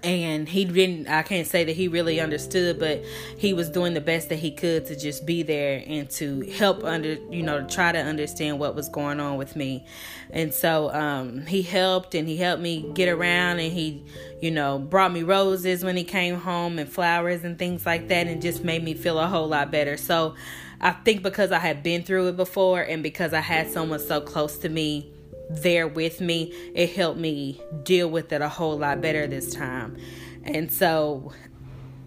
and 0.05 0.49
he 0.49 0.65
didn't 0.65 1.09
i 1.09 1.23
can't 1.23 1.47
say 1.47 1.65
that 1.65 1.75
he 1.75 1.89
really 1.89 2.21
understood 2.21 2.79
but 2.79 3.03
he 3.37 3.53
was 3.53 3.69
doing 3.69 3.95
the 3.95 4.01
best 4.01 4.29
that 4.29 4.37
he 4.37 4.51
could 4.51 4.87
to 4.87 4.97
just 4.97 5.27
be 5.27 5.43
there 5.43 5.83
and 5.87 6.09
to 6.11 6.41
help 6.53 6.85
under 6.85 7.15
you 7.31 7.43
know 7.43 7.61
to 7.61 7.75
try 7.75 7.93
to 7.93 7.99
understand 7.99 8.59
what 8.59 8.75
was 8.75 8.89
going 8.89 9.21
on 9.21 9.37
with 9.37 9.57
me. 9.57 9.85
And 10.31 10.53
so 10.53 10.93
um, 10.93 11.47
he 11.47 11.63
helped 11.63 12.15
and 12.15 12.27
he 12.29 12.37
helped 12.37 12.63
me 12.63 12.91
get 12.95 13.09
around 13.09 13.61
and 13.61 13.73
he 13.73 14.05
you 14.41 14.51
know 14.51 14.79
brought 14.79 15.13
me 15.13 15.23
roses 15.23 15.85
when 15.85 15.97
he 15.97 16.05
came 16.05 16.37
home 16.37 16.79
and 16.79 16.89
flowers 16.89 17.45
and 17.45 17.59
things 17.59 17.85
like 17.87 18.09
that 18.09 18.27
and 18.27 18.41
just 18.41 18.65
made 18.65 18.83
me 18.83 18.95
feel 18.95 19.19
a 19.19 19.27
whole 19.27 19.49
lot 19.49 19.71
better. 19.71 19.97
So 19.97 20.35
i 20.81 20.91
think 20.91 21.23
because 21.23 21.53
i 21.53 21.59
had 21.59 21.85
been 21.85 22.03
through 22.03 22.27
it 22.27 22.37
before 22.37 22.83
and 22.83 23.01
because 23.01 23.33
i 23.33 23.39
had 23.39 23.71
someone 23.71 24.01
so 24.01 24.21
close 24.21 24.59
to 24.59 24.69
me 24.69 25.14
there 25.51 25.87
with 25.87 26.21
me, 26.21 26.53
it 26.75 26.91
helped 26.91 27.19
me 27.19 27.61
deal 27.83 28.09
with 28.09 28.33
it 28.33 28.41
a 28.41 28.49
whole 28.49 28.79
lot 28.79 29.01
better 29.01 29.27
this 29.27 29.55
time. 29.55 29.97
And 30.45 30.71
so 30.71 31.33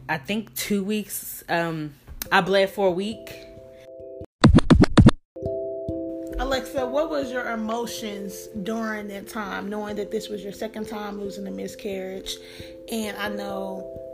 I 0.10 0.18
think 0.18 0.56
two 0.56 0.84
weeks, 0.84 1.44
um, 1.50 1.94
I 2.32 2.42
bled 2.42 2.70
for 2.70 2.88
a 2.88 2.92
week. 2.92 3.34
Alexa, 6.40 6.86
what 6.86 7.10
was 7.10 7.32
your 7.32 7.52
emotions 7.52 8.48
during 8.64 9.08
that 9.08 9.28
time, 9.28 9.70
knowing 9.70 9.96
that 9.96 10.12
this 10.12 10.30
was 10.30 10.44
your 10.44 10.54
second 10.54 10.88
time 10.88 11.20
losing 11.20 11.48
a 11.48 11.52
miscarriage? 11.52 12.38
And 12.92 13.18
I 13.18 13.30
know 13.30 14.07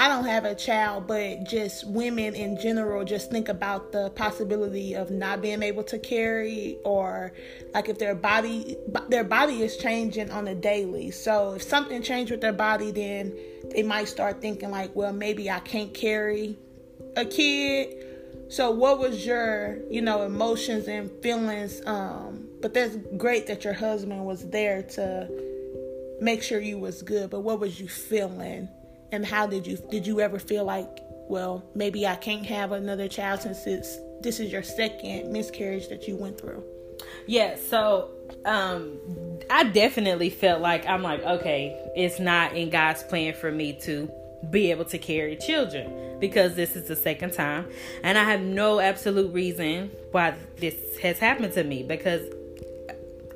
I 0.00 0.08
don't 0.08 0.24
have 0.24 0.46
a 0.46 0.54
child, 0.54 1.06
but 1.06 1.44
just 1.44 1.86
women 1.86 2.34
in 2.34 2.58
general 2.58 3.04
just 3.04 3.30
think 3.30 3.50
about 3.50 3.92
the 3.92 4.08
possibility 4.08 4.94
of 4.94 5.10
not 5.10 5.42
being 5.42 5.62
able 5.62 5.84
to 5.84 5.98
carry 5.98 6.78
or 6.86 7.34
like 7.74 7.90
if 7.90 7.98
their 7.98 8.14
body 8.14 8.78
their 9.10 9.24
body 9.24 9.62
is 9.62 9.76
changing 9.76 10.30
on 10.30 10.48
a 10.48 10.54
daily. 10.54 11.10
So 11.10 11.52
if 11.52 11.62
something 11.62 12.00
changed 12.00 12.30
with 12.30 12.40
their 12.40 12.54
body 12.54 12.90
then 12.92 13.36
they 13.74 13.82
might 13.82 14.08
start 14.08 14.40
thinking 14.40 14.70
like, 14.70 14.96
well, 14.96 15.12
maybe 15.12 15.50
I 15.50 15.60
can't 15.60 15.92
carry 15.92 16.56
a 17.14 17.26
kid. 17.26 17.94
So 18.48 18.70
what 18.70 19.00
was 19.00 19.26
your, 19.26 19.80
you 19.90 20.00
know, 20.00 20.22
emotions 20.22 20.88
and 20.88 21.10
feelings 21.22 21.82
um 21.84 22.48
but 22.62 22.72
that's 22.72 22.96
great 23.18 23.48
that 23.48 23.64
your 23.64 23.74
husband 23.74 24.24
was 24.24 24.48
there 24.48 24.82
to 24.82 25.28
make 26.22 26.42
sure 26.42 26.58
you 26.58 26.78
was 26.78 27.02
good, 27.02 27.28
but 27.28 27.40
what 27.40 27.60
was 27.60 27.78
you 27.78 27.86
feeling? 27.86 28.70
And 29.12 29.24
how 29.24 29.46
did 29.46 29.66
you 29.66 29.76
did 29.90 30.06
you 30.06 30.20
ever 30.20 30.38
feel 30.38 30.64
like 30.64 31.00
well 31.28 31.62
maybe 31.74 32.06
i 32.06 32.16
can't 32.16 32.46
have 32.46 32.72
another 32.72 33.08
child 33.08 33.40
since 33.40 33.66
it's 33.66 33.98
this 34.20 34.40
is 34.40 34.52
your 34.52 34.62
second 34.62 35.32
miscarriage 35.32 35.88
that 35.88 36.06
you 36.06 36.14
went 36.14 36.38
through? 36.38 36.62
Yeah 37.26 37.56
so 37.56 38.10
um 38.44 38.98
i 39.48 39.64
definitely 39.64 40.30
felt 40.30 40.60
like 40.60 40.86
i'm 40.86 41.02
like 41.02 41.22
okay 41.22 41.90
it's 41.96 42.20
not 42.20 42.54
in 42.54 42.68
god's 42.70 43.02
plan 43.02 43.32
for 43.32 43.50
me 43.50 43.72
to 43.72 44.10
be 44.48 44.70
able 44.70 44.84
to 44.86 44.98
carry 44.98 45.36
children 45.36 46.18
because 46.18 46.54
this 46.54 46.76
is 46.76 46.88
the 46.88 46.96
second 46.96 47.32
time. 47.32 47.66
And 48.02 48.16
i 48.16 48.24
have 48.24 48.40
no 48.40 48.80
absolute 48.80 49.32
reason 49.32 49.90
why 50.12 50.34
this 50.56 50.98
has 50.98 51.18
happened 51.18 51.52
to 51.54 51.64
me 51.64 51.82
because 51.82 52.22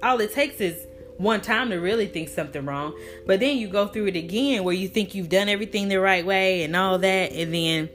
all 0.03 0.21
it 0.21 0.33
takes 0.33 0.61
is 0.61 0.87
one 1.25 1.41
time 1.41 1.71
to 1.71 1.77
really 1.77 2.07
think 2.07 2.29
something 2.29 2.65
wrong. 2.65 2.97
But 3.27 3.41
then 3.41 3.57
you 3.57 3.67
go 3.69 3.89
through 3.89 4.07
it 4.07 4.17
again 4.17 4.63
where 4.63 4.75
you 4.75 4.89
think 4.89 5.15
you've 5.15 5.29
done 5.29 5.49
everything 5.49 5.89
the 5.89 5.99
right 5.99 6.25
way 6.25 6.63
and 6.63 6.77
all 6.77 6.99
that. 6.99 7.33
And 7.33 7.53
then 7.53 7.89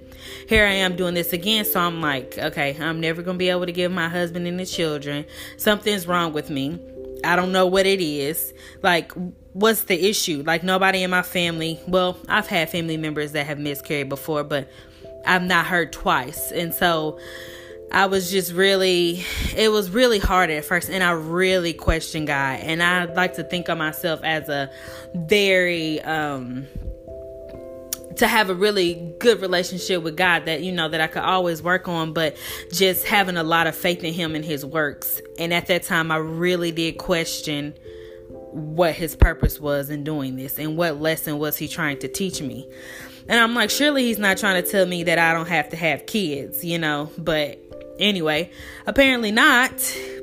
here 0.48 0.66
I 0.66 0.72
am 0.72 0.96
doing 0.96 1.14
this 1.14 1.32
again. 1.32 1.64
So 1.64 1.80
I'm 1.80 2.02
like, 2.02 2.38
okay, 2.38 2.76
I'm 2.80 3.00
never 3.00 3.22
going 3.22 3.36
to 3.36 3.40
be 3.40 3.50
able 3.50 3.66
to 3.66 3.72
give 3.72 3.92
my 3.92 4.10
husband 4.10 4.48
and 4.48 4.60
the 4.60 4.66
children. 4.66 5.26
Something's 5.58 6.08
wrong 6.08 6.34
with 6.34 6.50
me. 6.50 6.80
I 7.24 7.36
don't 7.36 7.52
know 7.52 7.68
what 7.68 7.86
it 7.86 8.02
is. 8.02 8.54
Like, 8.82 9.12
what's 9.54 9.84
the 9.84 10.10
issue? 10.10 10.44
Like, 10.46 10.64
nobody 10.64 11.04
in 11.04 11.10
my 11.10 11.22
family, 11.22 11.80
well, 11.88 12.18
I've 12.28 12.48
had 12.48 12.70
family 12.70 12.98
members 12.98 13.34
that 13.34 13.46
have 13.46 13.60
miscarried 13.60 14.10
before, 14.10 14.44
but 14.44 14.72
I've 15.26 15.44
not 15.44 15.66
heard 15.66 15.92
twice. 15.92 16.52
And 16.52 16.74
so, 16.74 17.20
I 17.92 18.06
was 18.06 18.30
just 18.30 18.54
really, 18.54 19.24
it 19.56 19.72
was 19.72 19.90
really 19.90 20.20
hard 20.20 20.52
at 20.52 20.64
first, 20.64 20.90
and 20.90 21.04
I 21.04 21.12
really 21.12 21.74
questioned 21.74 22.28
God. 22.28 22.60
And 22.60 22.84
I 22.84 23.06
like 23.06 23.36
to 23.36 23.44
think 23.44 23.68
of 23.68 23.78
myself 23.78 24.22
as 24.24 24.48
a 24.48 24.70
very, 25.16 26.00
um, 26.02 26.68
to 28.18 28.28
have 28.28 28.50
a 28.50 28.54
really 28.54 29.16
good 29.20 29.42
relationship 29.42 30.04
with 30.04 30.18
God 30.18 30.46
that 30.46 30.62
you 30.62 30.72
know 30.72 30.88
that 30.90 31.02
I 31.02 31.08
could 31.08 31.24
always 31.24 31.64
work 31.64 31.88
on, 31.88 32.14
but 32.14 32.38
just 32.72 33.06
having 33.06 33.38
a 33.38 33.44
lot 33.44 33.66
of 33.66 33.76
faith 33.76 34.04
in 34.04 34.14
Him 34.14 34.36
and 34.36 34.46
His 34.46 34.66
works. 34.66 35.22
And 35.40 35.54
at 35.54 35.68
that 35.68 35.84
time, 35.84 36.12
I 36.12 36.18
really 36.18 36.72
did 36.72 36.98
question 36.98 37.74
what 38.52 38.94
His 38.94 39.16
purpose 39.16 39.60
was 39.60 39.90
in 39.90 40.04
doing 40.04 40.36
this 40.36 40.60
and 40.60 40.78
what 40.78 41.00
lesson 41.02 41.40
was 41.40 41.58
He 41.58 41.68
trying 41.68 41.98
to 42.00 42.08
teach 42.08 42.40
me. 42.40 42.70
And 43.28 43.40
I'm 43.40 43.56
like, 43.56 43.70
surely 43.70 44.04
He's 44.04 44.20
not 44.20 44.38
trying 44.38 44.62
to 44.62 44.70
tell 44.70 44.86
me 44.86 45.04
that 45.04 45.18
I 45.18 45.34
don't 45.34 45.48
have 45.48 45.70
to 45.70 45.76
have 45.76 46.06
kids, 46.06 46.64
you 46.64 46.78
know, 46.78 47.10
but 47.18 47.60
Anyway, 48.00 48.52
apparently 48.88 49.32
not 49.32 49.72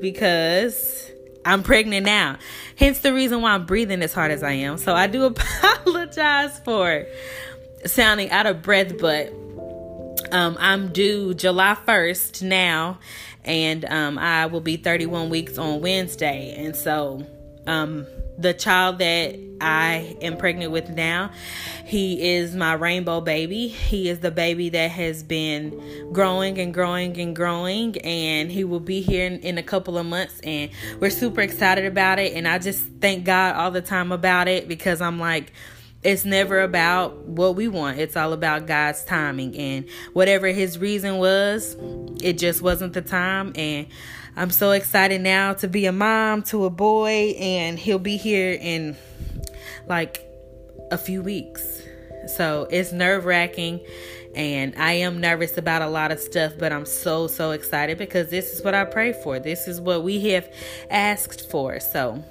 because 0.00 1.11
I'm 1.45 1.62
pregnant 1.62 2.06
now. 2.06 2.38
Hence 2.76 3.00
the 3.00 3.14
reason 3.14 3.42
why 3.42 3.52
I'm 3.52 3.66
breathing 3.66 4.02
as 4.02 4.12
hard 4.12 4.33
as 4.33 4.42
I 4.42 4.52
am. 4.52 4.78
So 4.78 4.95
I 4.95 5.06
do 5.06 5.25
apologize 5.26 6.59
for 6.61 7.06
sounding 7.85 8.30
out 8.30 8.47
of 8.47 8.62
breath, 8.62 8.99
but 8.99 9.33
um, 10.33 10.56
I'm 10.59 10.92
due 10.92 11.35
July 11.35 11.76
1st 11.87 12.42
now, 12.42 12.99
and 13.45 13.85
um, 13.85 14.18
I 14.18 14.47
will 14.47 14.61
be 14.61 14.76
31 14.76 15.30
weeks 15.30 15.56
on 15.56 15.80
Wednesday. 15.80 16.54
And 16.56 16.75
so 16.75 17.25
um, 17.66 18.06
the 18.38 18.52
child 18.52 18.99
that 18.99 19.38
I 19.61 20.16
am 20.20 20.37
pregnant 20.37 20.70
with 20.70 20.90
now, 20.90 21.30
he 21.85 22.35
is 22.35 22.54
my 22.54 22.75
rainbow 22.75 23.20
baby. 23.20 23.68
He 23.68 24.08
is 24.08 24.20
the 24.20 24.30
baby 24.30 24.68
that 24.70 24.90
has 24.90 25.23
been 25.23 26.12
growing 26.12 26.58
and 26.58 26.75
growing 26.75 27.18
and 27.18 27.35
growing, 27.35 27.96
and 27.99 28.50
he 28.50 28.64
will 28.64 28.80
be 28.80 29.00
here 29.00 29.26
in, 29.26 29.40
in, 29.40 29.58
a 29.58 29.62
couple 29.62 29.96
of 29.96 30.04
months. 30.04 30.40
And 30.40 30.70
we're 31.00 31.11
super 31.11 31.40
excited 31.40 31.87
about 31.87 32.18
it. 32.18 32.35
And 32.35 32.46
I 32.46 32.58
just 32.58 32.85
thank 33.00 33.25
God 33.25 33.56
all 33.56 33.70
the 33.70 33.82
time 33.82 34.12
about 34.12 34.49
it 34.49 34.68
because 34.68 35.00
I'm 35.00 35.18
like, 35.18 35.52
it's 36.02 36.25
never 36.25 36.61
about 36.61 37.16
what 37.25 37.56
we 37.56 37.66
want. 37.66 37.99
It's 37.99 38.16
all 38.16 38.32
about 38.32 38.66
God's 38.66 39.02
timing. 39.04 39.56
And 39.56 39.88
whatever 40.12 40.49
his 40.49 40.78
reason 40.78 41.16
was, 41.16 41.76
it 42.23 42.35
just 42.35 42.62
wasn't 42.62 42.92
the 42.92 43.02
time. 43.02 43.52
And 43.56 43.88
I'm 44.38 44.50
so 44.50 44.72
excited 44.72 45.22
now 45.22 45.54
to 45.54 45.68
be 45.68 45.86
a 45.86 45.92
mom 45.92 46.42
to 46.44 46.66
a 46.66 46.70
boy, 46.70 47.34
and 47.38 47.78
he'll 47.78 47.98
be 47.98 48.18
here 48.18 48.52
in 48.60 48.94
like 49.86 50.28
a 50.90 50.98
few 50.98 51.22
weeks. 51.22 51.80
So 52.36 52.68
it's 52.70 52.92
nerve 52.92 53.24
wracking, 53.24 53.80
and 54.34 54.74
I 54.76 54.92
am 54.92 55.22
nervous 55.22 55.56
about 55.56 55.80
a 55.80 55.88
lot 55.88 56.12
of 56.12 56.20
stuff, 56.20 56.52
but 56.58 56.70
I'm 56.70 56.84
so, 56.84 57.28
so 57.28 57.52
excited 57.52 57.96
because 57.96 58.28
this 58.28 58.52
is 58.52 58.62
what 58.62 58.74
I 58.74 58.84
pray 58.84 59.14
for. 59.14 59.38
This 59.38 59.66
is 59.66 59.80
what 59.80 60.04
we 60.04 60.28
have 60.30 60.52
asked 60.90 61.50
for. 61.50 61.80
So 61.80 62.22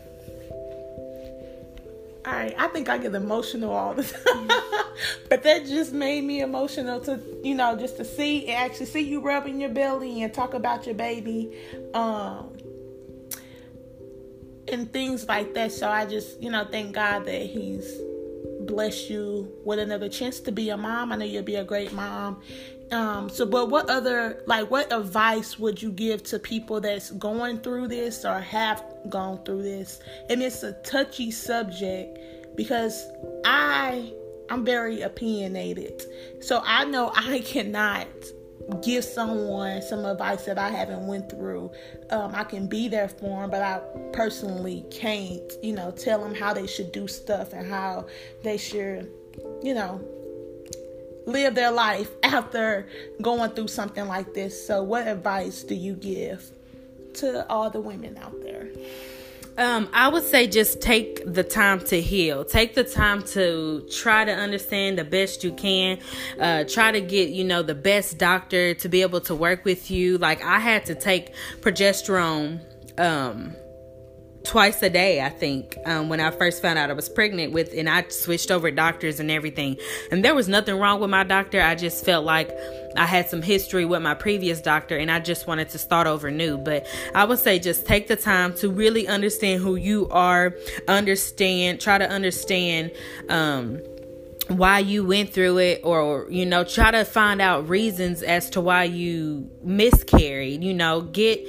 all 2.26 2.34
right, 2.34 2.56
I 2.58 2.68
think 2.68 2.90
I 2.90 2.98
get 2.98 3.14
emotional 3.14 3.72
all 3.72 3.94
the 3.94 4.04
time, 4.04 4.48
but 5.30 5.44
that 5.44 5.66
just 5.66 5.94
made 5.94 6.24
me 6.24 6.42
emotional 6.42 7.00
to 7.02 7.20
you 7.44 7.54
know 7.54 7.76
just 7.78 7.98
to 7.98 8.06
see 8.06 8.48
and 8.48 8.66
actually 8.72 8.88
see 8.88 9.02
you 9.02 9.22
rubbing 9.22 9.62
your 9.62 9.70
belly 9.70 10.24
and 10.24 10.34
talk 10.34 10.54
about 10.54 10.86
your 10.88 10.96
baby, 10.96 11.56
um, 11.94 12.58
and 14.68 14.92
things 14.92 15.28
like 15.28 15.54
that. 15.54 15.72
So 15.72 15.88
I 15.88 16.06
just 16.06 16.42
you 16.42 16.50
know 16.50 16.66
thank 16.66 16.96
God 16.96 17.26
that 17.26 17.42
He's 17.46 18.00
blessed 18.62 19.10
you 19.10 19.52
with 19.64 19.78
another 19.78 20.10
chance 20.10 20.40
to 20.40 20.52
be 20.52 20.70
a 20.70 20.78
mom. 20.78 21.12
I 21.12 21.18
know 21.18 21.26
you'll 21.26 21.44
be 21.44 21.56
a 21.56 21.64
great 21.64 21.94
mom, 21.94 22.42
um, 22.92 23.30
so, 23.30 23.46
but 23.46 23.70
what 23.70 23.90
other, 23.90 24.44
like, 24.46 24.70
what 24.70 24.92
advice 24.94 25.58
would 25.58 25.82
you 25.82 25.92
give 25.92 26.24
to 26.24 26.40
people 26.40 26.80
that's 26.80 27.12
going 27.12 27.60
through 27.60 27.88
this 27.88 28.26
or 28.26 28.40
have 28.40 28.84
gone 29.10 29.44
through 29.44 29.64
this? 29.64 30.00
And 30.30 30.42
it's 30.42 30.64
a 30.64 30.74
touchy 30.84 31.32
subject 31.32 32.20
because 32.56 33.08
I, 33.44 34.14
I'm 34.50 34.64
very 34.64 35.02
opinionated. 35.02 36.04
So 36.42 36.62
I 36.64 36.86
know 36.86 37.12
I 37.16 37.40
cannot 37.40 38.08
give 38.82 39.04
someone 39.04 39.82
some 39.82 40.06
advice 40.06 40.46
that 40.46 40.58
I 40.58 40.70
haven't 40.70 41.08
went 41.08 41.30
through. 41.30 41.72
Um, 42.12 42.34
I 42.36 42.44
can 42.44 42.68
be 42.68 42.88
there 42.88 43.10
for 43.10 43.42
them, 43.42 43.50
but 43.50 43.62
I 43.62 43.80
personally 44.14 44.86
can't, 44.92 45.52
you 45.62 45.74
know, 45.74 45.92
tell 45.92 46.24
them 46.24 46.34
how 46.34 46.54
they 46.54 46.68
should 46.68 46.92
do 46.92 47.08
stuff 47.08 47.54
and 47.54 47.68
how 47.68 48.08
they 48.44 48.58
should, 48.58 49.12
you 49.62 49.74
know, 49.74 50.02
live 51.26 51.56
their 51.56 51.72
life 51.72 52.10
after 52.24 52.88
going 53.22 53.52
through 53.52 53.68
something 53.68 54.08
like 54.08 54.34
this. 54.34 54.66
So, 54.66 54.84
what 54.84 55.08
advice 55.08 55.64
do 55.64 55.76
you 55.76 55.94
give 55.94 56.52
to 57.16 57.48
all 57.50 57.70
the 57.70 57.82
women 57.82 58.18
out 58.18 58.36
there? 58.42 58.70
Um, 59.58 59.88
I 59.94 60.10
would 60.10 60.24
say 60.24 60.48
just 60.48 60.82
take 60.82 61.22
the 61.26 61.44
time 61.44 61.80
to 61.86 62.02
heal. 62.02 62.44
Take 62.44 62.76
the 62.76 62.84
time 62.84 63.24
to 63.28 63.88
try 63.90 64.26
to 64.26 64.32
understand 64.34 64.98
the 64.98 65.06
best 65.06 65.46
you 65.46 65.54
can. 65.54 66.00
Uh, 66.38 66.66
try 66.66 66.92
to 66.92 67.00
get, 67.00 67.30
you 67.30 67.46
know, 67.46 67.62
the 67.62 67.76
best 67.76 68.18
doctor 68.18 68.74
to 68.74 68.90
be 68.90 69.02
able 69.02 69.22
to 69.22 69.36
work 69.36 69.64
with 69.64 69.90
you. 69.90 70.18
Like 70.18 70.44
I 70.44 70.60
had 70.60 70.86
to 70.88 70.96
take 70.96 71.34
progesterone 71.62 72.60
um 72.98 73.56
twice 74.46 74.82
a 74.82 74.90
day 74.90 75.22
i 75.22 75.30
think 75.30 75.78
um, 75.86 76.10
when 76.10 76.20
i 76.20 76.32
first 76.32 76.62
found 76.62 76.78
out 76.80 76.90
i 76.90 76.94
was 76.94 77.10
pregnant 77.10 77.52
with 77.52 77.74
and 77.76 77.90
i 77.90 78.06
switched 78.10 78.52
over 78.52 78.72
doctors 78.72 79.20
and 79.20 79.32
everything. 79.32 79.78
And 80.12 80.24
there 80.24 80.36
was 80.36 80.48
nothing 80.48 80.78
wrong 80.78 81.00
with 81.00 81.10
my 81.10 81.24
doctor. 81.24 81.62
I 81.62 81.76
just 81.76 82.06
felt 82.06 82.26
like 82.26 82.52
i 82.98 83.06
had 83.06 83.30
some 83.30 83.42
history 83.42 83.86
with 83.86 84.02
my 84.02 84.14
previous 84.14 84.62
doctor 84.62 84.98
and 84.98 85.12
i 85.12 85.20
just 85.20 85.48
wanted 85.48 85.70
to 85.70 85.78
start 85.78 86.08
over 86.08 86.32
new. 86.32 86.58
But 86.58 86.88
i 87.14 87.26
would 87.26 87.40
say 87.40 87.60
just 87.60 87.86
take 87.86 88.08
the 88.08 88.16
time 88.16 88.54
to 88.56 88.70
really 88.70 89.08
understand 89.08 89.62
who 89.62 89.76
you 89.76 90.08
are 90.10 90.56
understand 90.88 91.82
try 91.82 91.98
to 91.98 92.10
understand 92.10 92.92
um, 93.30 93.80
why 94.48 94.80
you 94.80 95.06
went 95.06 95.34
through 95.34 95.58
it 95.58 95.82
or 95.84 96.28
you 96.30 96.46
know 96.46 96.64
try 96.64 96.92
to 96.92 97.04
find 97.04 97.42
out 97.42 97.68
reasons 97.68 98.22
as 98.22 98.50
to 98.52 98.62
why 98.62 98.84
you 98.84 99.50
miscarried 99.64 100.64
you 100.64 100.74
know 100.74 101.02
get 101.02 101.44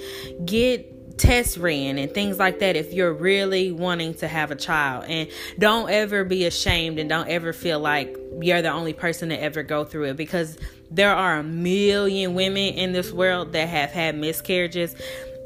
get 0.46 0.95
tests 1.18 1.56
ran 1.56 1.98
and 1.98 2.12
things 2.12 2.38
like 2.38 2.58
that 2.60 2.76
if 2.76 2.92
you're 2.92 3.12
really 3.12 3.72
wanting 3.72 4.14
to 4.14 4.28
have 4.28 4.50
a 4.50 4.56
child. 4.56 5.04
And 5.08 5.28
don't 5.58 5.90
ever 5.90 6.24
be 6.24 6.44
ashamed 6.44 6.98
and 6.98 7.08
don't 7.08 7.28
ever 7.28 7.52
feel 7.52 7.80
like 7.80 8.16
you're 8.40 8.62
the 8.62 8.70
only 8.70 8.92
person 8.92 9.30
to 9.30 9.40
ever 9.40 9.62
go 9.62 9.84
through 9.84 10.04
it 10.04 10.16
because 10.16 10.58
there 10.90 11.14
are 11.14 11.38
a 11.38 11.42
million 11.42 12.34
women 12.34 12.74
in 12.74 12.92
this 12.92 13.12
world 13.12 13.52
that 13.52 13.68
have 13.68 13.90
had 13.90 14.16
miscarriages. 14.16 14.94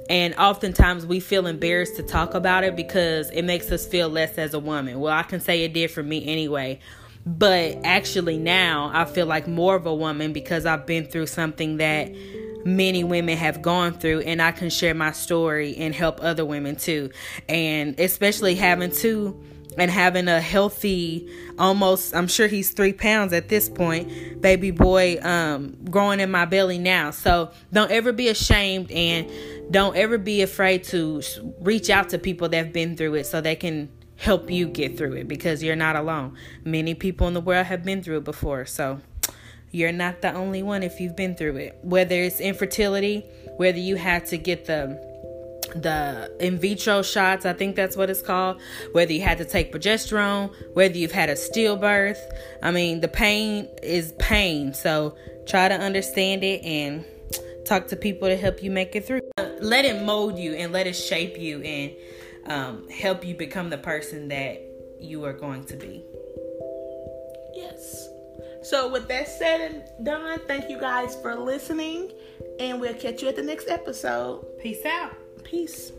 And 0.09 0.35
oftentimes 0.35 1.07
we 1.07 1.21
feel 1.21 1.47
embarrassed 1.47 1.97
to 1.97 2.03
talk 2.03 2.35
about 2.35 2.65
it 2.65 2.75
because 2.75 3.31
it 3.31 3.43
makes 3.43 3.71
us 3.71 3.87
feel 3.87 4.09
less 4.09 4.39
as 4.39 4.55
a 4.55 4.59
woman. 4.59 4.99
Well, 4.99 5.13
I 5.13 5.23
can 5.23 5.41
say 5.41 5.63
it 5.63 5.73
did 5.73 5.91
for 5.91 6.03
me 6.03 6.27
anyway. 6.27 6.81
But 7.25 7.79
actually, 7.85 8.39
now 8.39 8.91
I 8.93 9.05
feel 9.05 9.27
like 9.27 9.47
more 9.47 9.77
of 9.77 9.87
a 9.87 9.95
woman 9.95 10.33
because 10.33 10.67
I've 10.67 10.87
been 10.87 11.05
through 11.07 11.27
something 11.27 11.77
that 11.77 12.11
many 12.65 13.05
women 13.05 13.37
have 13.37 13.63
gone 13.63 13.95
through 13.95 14.21
and 14.21 14.41
I 14.41 14.53
can 14.53 14.71
share 14.71 14.95
my 14.95 15.13
story 15.13 15.77
and 15.77 15.95
help 15.95 16.21
other 16.23 16.45
women 16.45 16.77
too. 16.77 17.11
And 17.49 17.99
especially 17.99 18.55
having 18.55 18.91
two 18.91 19.41
and 19.79 19.91
having 19.91 20.29
a 20.29 20.41
healthy 20.41 21.31
almost 21.59 22.15
I'm 22.15 22.27
sure 22.27 22.49
he's 22.49 22.71
3 22.71 22.93
pounds 22.93 23.33
at 23.33 23.49
this 23.49 23.69
point 23.69 24.41
baby 24.41 24.73
boy 24.73 25.19
um 25.23 25.77
growing 25.91 26.21
in 26.21 26.31
my 26.31 26.45
belly 26.45 26.79
now. 26.79 27.11
So 27.11 27.53
don't 27.73 27.91
ever 27.91 28.13
be 28.13 28.29
ashamed 28.29 28.91
and 28.91 29.31
don't 29.71 29.97
ever 29.97 30.19
be 30.19 30.43
afraid 30.43 30.85
to 30.85 31.23
reach 31.61 31.89
out 31.91 32.09
to 32.11 32.19
people 32.19 32.49
that've 32.49 32.73
been 32.73 32.97
through 32.97 33.15
it 33.15 33.25
so 33.25 33.41
they 33.41 33.57
can 33.57 33.91
help 34.17 34.51
you 34.51 34.67
get 34.67 34.99
through 34.99 35.15
it 35.15 35.29
because 35.29 35.63
you're 35.63 35.77
not 35.77 35.97
alone. 35.97 36.37
Many 36.65 36.95
people 36.95 37.27
in 37.29 37.35
the 37.35 37.41
world 37.41 37.67
have 37.67 37.85
been 37.85 38.03
through 38.03 38.19
it 38.19 38.25
before. 38.25 38.67
So 38.67 39.01
you're 39.71 39.93
not 39.93 40.21
the 40.21 40.33
only 40.33 40.63
one 40.63 40.83
if 40.83 41.01
you've 41.01 41.17
been 41.17 41.35
through 41.35 41.57
it. 41.57 41.79
Whether 41.83 42.17
it's 42.23 42.41
infertility, 42.41 43.27
whether 43.57 43.79
you 43.79 43.97
had 43.97 44.27
to 44.27 44.39
get 44.39 44.67
the 44.67 45.09
the 45.75 46.35
in 46.41 46.59
vitro 46.59 47.03
shots, 47.03 47.47
I 47.47 47.53
think 47.53 47.77
that's 47.77 47.97
what 47.97 48.11
it's 48.11 48.23
called, 48.23 48.61
whether 48.93 49.13
you 49.13 49.23
had 49.23 49.39
to 49.39 49.45
take 49.45 49.73
progesterone, 49.73 50.53
whether 50.75 50.97
you've 50.97 51.13
had 51.13 51.31
a 51.31 51.35
stillbirth. 51.35 52.19
I 52.63 52.73
mean, 52.73 53.01
the 53.01 53.09
pain 53.09 53.69
is 53.83 54.13
pain. 54.19 54.75
So 54.75 55.17
try 55.47 55.69
to 55.69 55.75
understand 55.75 56.43
it 56.43 56.65
and 56.65 57.05
talk 57.65 57.87
to 57.89 57.97
people 57.97 58.29
to 58.29 58.37
help 58.37 58.63
you 58.63 58.71
make 58.71 58.97
it 58.97 59.07
through. 59.07 59.21
Let 59.61 59.85
it 59.85 60.03
mold 60.03 60.39
you 60.39 60.55
and 60.55 60.73
let 60.73 60.89
it 60.89 60.95
shape 60.95 61.39
you 61.39 61.61
and 61.63 61.93
um, 62.47 62.89
help 62.89 63.25
you 63.25 63.35
become 63.35 63.71
the 63.71 63.79
person 63.79 64.29
that 64.29 64.61
you 64.99 65.25
are 65.25 65.33
going 65.33 65.65
to 65.67 65.77
be. 65.77 66.05
Yes. 67.55 68.10
So, 68.63 68.91
with 68.91 69.09
that 69.09 69.27
said 69.27 69.61
and 69.61 70.05
done, 70.05 70.41
thank 70.47 70.69
you 70.69 70.79
guys 70.79 71.17
for 71.17 71.35
listening, 71.35 72.13
and 72.59 72.81
we'll 72.81 72.95
catch 72.95 73.23
you 73.23 73.29
at 73.29 73.37
the 73.37 73.43
next 73.43 73.69
episode. 73.69 74.59
Peace 74.59 74.85
out. 74.85 75.15
Peace. 75.45 75.93